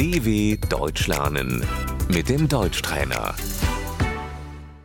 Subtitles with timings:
[0.00, 1.60] DW Deutsch lernen
[2.08, 3.34] mit dem Deutschtrainer.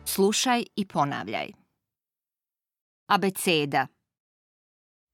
[0.04, 1.52] Slušaj i ponavljaj.
[3.08, 3.88] Abeceda.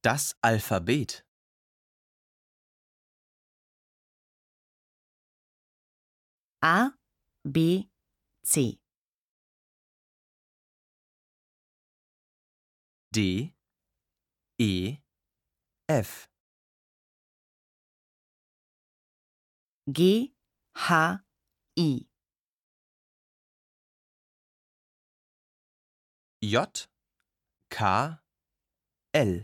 [0.03, 1.25] Das Alphabet.
[6.62, 6.91] A,
[7.45, 7.59] B,
[8.45, 8.80] C.
[13.14, 13.55] D,
[14.59, 14.96] E,
[15.89, 16.32] F.
[19.91, 20.32] G,
[20.77, 21.18] H,
[21.77, 22.06] I.
[26.41, 26.86] J,
[27.68, 28.18] K,
[29.14, 29.41] L.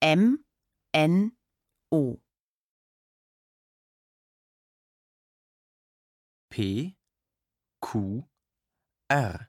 [0.00, 0.44] M,
[0.94, 1.32] N,
[1.90, 2.20] O.
[6.48, 6.94] P,
[7.84, 8.24] Q,
[9.10, 9.48] R.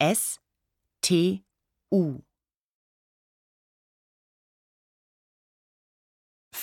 [0.00, 0.38] S,
[1.02, 1.44] T,
[1.92, 2.22] U.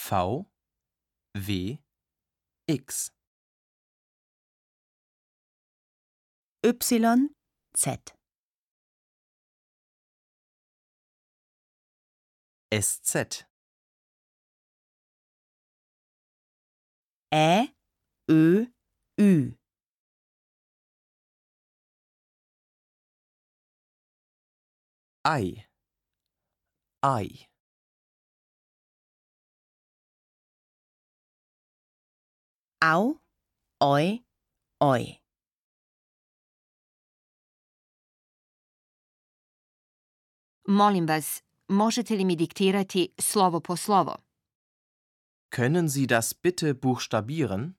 [0.05, 0.45] V,
[1.33, 1.79] W,
[2.67, 3.09] X.
[6.63, 7.29] Y,
[7.75, 8.13] Z.
[12.71, 13.45] SZ.
[17.33, 17.73] Ä,
[18.29, 18.65] Ö,
[19.19, 19.57] Ü.
[25.25, 25.65] Ei.
[27.03, 27.54] Ei.
[32.94, 33.19] Au,
[33.81, 34.23] Oi,
[34.80, 35.03] Oi.
[40.67, 44.16] Molim vas, možete li mi diktirati slovo po slovo?
[45.56, 47.73] Können Sie das bitte buchstabieren?